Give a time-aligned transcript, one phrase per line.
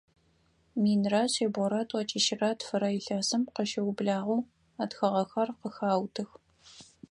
[0.81, 4.47] Минрэ шъибгъурэ тӏокӏищрэ тфырэ илъэсым къыщыублагъэу
[4.83, 6.29] ытхыгъэхэр къыхаутых.